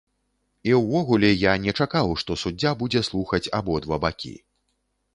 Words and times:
І 0.69 0.71
ўвогуле, 0.79 1.29
я 1.41 1.53
не 1.67 1.75
чакаў, 1.85 2.15
што 2.23 2.39
суддзя 2.47 2.75
будзе 2.83 3.05
слухаць 3.13 3.45
абодва 3.59 3.95
бакі. 4.09 4.37